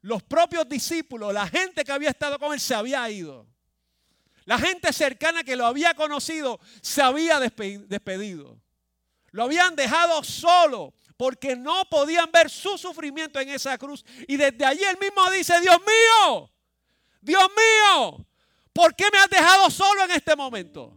[0.03, 3.47] Los propios discípulos, la gente que había estado con él se había ido.
[4.45, 8.59] La gente cercana que lo había conocido se había despedido.
[9.31, 14.05] Lo habían dejado solo porque no podían ver su sufrimiento en esa cruz.
[14.27, 16.51] Y desde allí él mismo dice, Dios mío,
[17.21, 18.27] Dios mío,
[18.73, 20.97] ¿por qué me has dejado solo en este momento?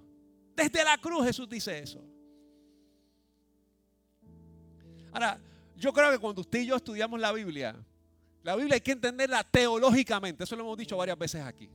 [0.56, 2.02] Desde la cruz Jesús dice eso.
[5.12, 5.41] Ahora,
[5.76, 7.76] yo creo que cuando usted y yo estudiamos la Biblia,
[8.44, 10.44] la Biblia hay que entenderla teológicamente.
[10.44, 11.70] Eso lo hemos dicho varias veces aquí.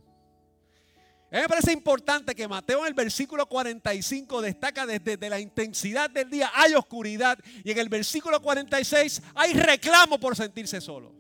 [1.31, 6.09] A mí me parece importante que Mateo en el versículo 45 destaca desde la intensidad
[6.09, 11.13] del día hay oscuridad y en el versículo 46 hay reclamo por sentirse solo.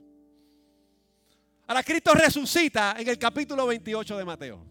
[1.67, 4.65] Ahora Cristo resucita en el capítulo 28 de Mateo.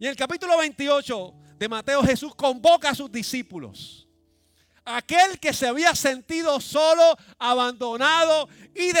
[0.00, 4.08] Y en el capítulo 28 de Mateo Jesús convoca a sus discípulos.
[4.96, 8.92] Aquel que se había sentido solo, abandonado y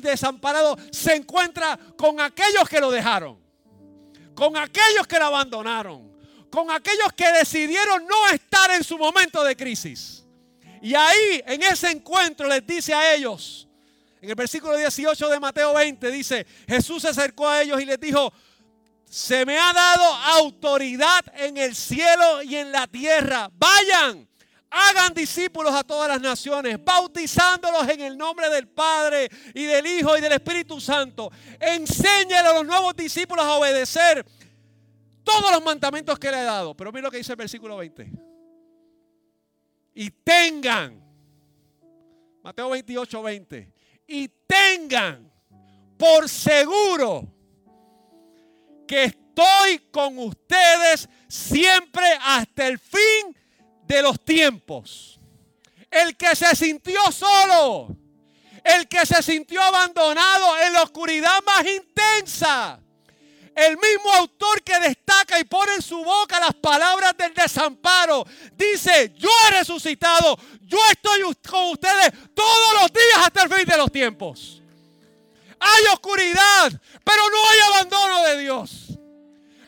[0.00, 3.38] desamparado, se encuentra con aquellos que lo dejaron,
[4.34, 6.16] con aquellos que lo abandonaron,
[6.50, 10.24] con aquellos que decidieron no estar en su momento de crisis.
[10.80, 13.68] Y ahí, en ese encuentro, les dice a ellos,
[14.20, 18.00] en el versículo 18 de Mateo 20, dice, Jesús se acercó a ellos y les
[18.00, 18.32] dijo,
[19.08, 23.50] se me ha dado autoridad en el cielo y en la tierra.
[23.52, 24.28] Vayan
[24.78, 30.18] Hagan discípulos a todas las naciones, bautizándolos en el nombre del Padre y del Hijo
[30.18, 31.32] y del Espíritu Santo.
[31.58, 34.26] Enséñale a los nuevos discípulos a obedecer
[35.24, 36.74] todos los mandamientos que le he dado.
[36.76, 38.12] Pero mira lo que dice el versículo 20.
[39.94, 41.02] Y tengan,
[42.42, 43.72] Mateo 28, 20.
[44.08, 45.32] Y tengan
[45.96, 47.26] por seguro
[48.86, 53.34] que estoy con ustedes siempre hasta el fin
[53.86, 55.18] de los tiempos.
[55.90, 57.88] El que se sintió solo.
[58.64, 62.80] El que se sintió abandonado en la oscuridad más intensa.
[63.54, 68.26] El mismo autor que destaca y pone en su boca las palabras del desamparo.
[68.54, 70.36] Dice, yo he resucitado.
[70.60, 74.62] Yo estoy con ustedes todos los días hasta el fin de los tiempos.
[75.58, 76.72] Hay oscuridad,
[77.02, 78.86] pero no hay abandono de Dios.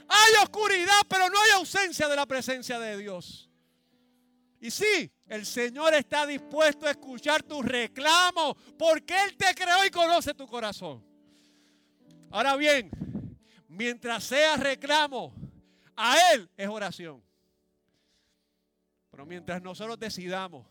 [0.08, 3.47] Hay oscuridad, pero no hay ausencia de la presencia de Dios.
[4.60, 9.90] Y sí, el Señor está dispuesto a escuchar tus reclamos porque Él te creó y
[9.90, 11.04] conoce tu corazón.
[12.30, 12.90] Ahora bien,
[13.68, 15.32] mientras sea reclamo,
[15.94, 17.22] a Él es oración.
[19.10, 20.66] Pero mientras nosotros decidamos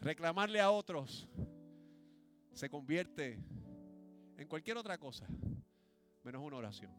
[0.00, 1.28] reclamarle a otros,
[2.52, 3.40] se convierte
[4.36, 5.26] en cualquier otra cosa,
[6.22, 6.92] menos una oración.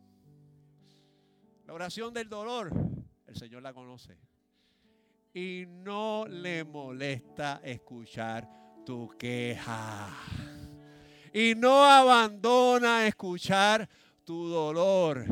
[1.66, 2.74] La oración del dolor,
[3.26, 4.18] el Señor la conoce
[5.36, 8.50] y no le molesta escuchar
[8.86, 10.08] tu queja.
[11.34, 13.90] Y no abandona escuchar
[14.24, 15.26] tu dolor.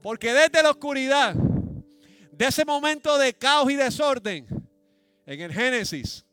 [0.00, 4.46] Porque desde la oscuridad, de ese momento de caos y desorden,
[5.26, 6.24] en el Génesis,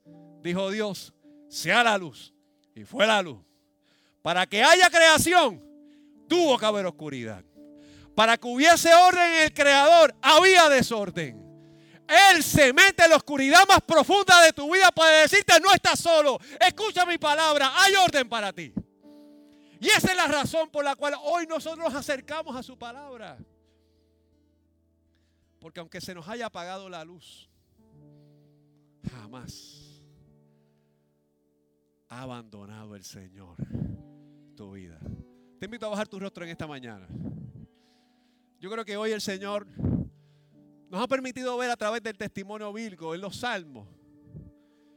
[0.43, 1.11] dijo Dios,
[1.49, 2.35] sea la luz.
[2.75, 3.39] Y fue la luz.
[4.21, 5.59] Para que haya creación,
[6.29, 7.43] tuvo que haber oscuridad.
[8.13, 11.44] Para que hubiese orden en el creador, había desorden.
[12.07, 15.99] Él se mete en la oscuridad más profunda de tu vida para decirte no estás
[15.99, 16.39] solo.
[16.59, 18.73] Escucha mi palabra, hay orden para ti.
[19.79, 23.37] Y esa es la razón por la cual hoy nosotros nos acercamos a su palabra.
[25.59, 27.49] Porque aunque se nos haya apagado la luz,
[29.11, 30.03] jamás
[32.07, 33.57] ha abandonado el Señor
[34.55, 34.99] tu vida.
[35.59, 37.07] Te invito a bajar tu rostro en esta mañana.
[38.59, 39.67] Yo creo que hoy el Señor
[40.95, 43.85] nos ha permitido ver a través del testimonio bíblico en los salmos,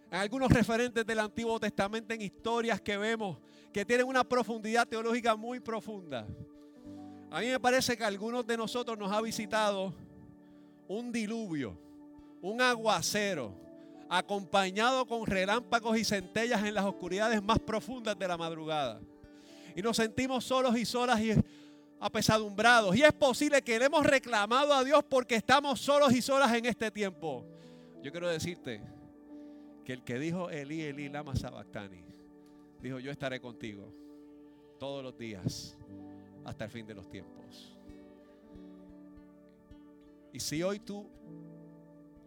[0.08, 3.38] en algunos referentes del Antiguo Testamento, en historias que vemos
[3.72, 6.24] que tienen una profundidad teológica muy profunda.
[7.32, 9.92] A mí me parece que algunos de nosotros nos ha visitado
[10.86, 11.76] un diluvio,
[12.42, 13.56] un aguacero,
[14.08, 19.00] acompañado con relámpagos y centellas en las oscuridades más profundas de la madrugada.
[19.74, 21.32] Y nos sentimos solos y solas y
[22.00, 22.96] apesadumbrados.
[22.96, 26.66] Y es posible que le hemos reclamado a Dios porque estamos solos y solas en
[26.66, 27.44] este tiempo.
[28.02, 28.80] Yo quiero decirte
[29.84, 32.04] que el que dijo Eli, Eli, lama sabactani,
[32.80, 33.92] dijo yo estaré contigo
[34.78, 35.76] todos los días
[36.44, 37.76] hasta el fin de los tiempos.
[40.32, 41.08] Y si hoy tú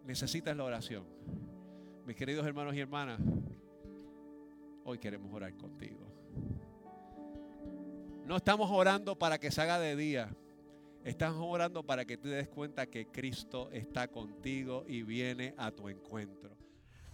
[0.04, 1.04] necesitas la oración,
[2.04, 3.20] Mis queridos hermanos y hermanas,
[4.84, 6.00] hoy queremos orar contigo.
[8.26, 10.30] No estamos orando para que se haga de día.
[11.04, 15.88] Estamos orando para que te des cuenta que Cristo está contigo y viene a tu
[15.88, 16.56] encuentro.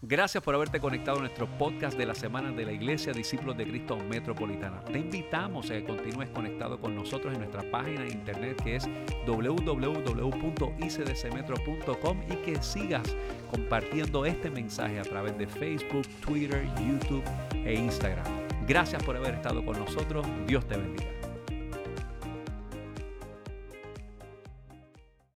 [0.00, 3.66] Gracias por haberte conectado a nuestro podcast de la semana de la Iglesia Discípulos de
[3.66, 4.84] Cristo Metropolitana.
[4.84, 8.88] Te invitamos a que continúes conectado con nosotros en nuestra página de internet que es
[9.26, 13.16] www.icdcmetro.com y que sigas
[13.50, 18.47] compartiendo este mensaje a través de Facebook, Twitter, YouTube e Instagram.
[18.68, 20.26] Gracias por haber estado con nosotros.
[20.46, 21.17] Dios te bendiga.